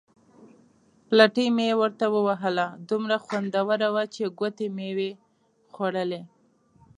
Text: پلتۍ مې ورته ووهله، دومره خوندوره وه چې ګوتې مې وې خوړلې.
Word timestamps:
پلتۍ 1.07 1.47
مې 1.55 1.67
ورته 1.81 2.05
ووهله، 2.13 2.67
دومره 2.89 3.15
خوندوره 3.23 3.87
وه 3.93 4.03
چې 4.13 4.23
ګوتې 4.39 4.67
مې 4.75 4.89
وې 4.97 5.11
خوړلې. 5.73 6.21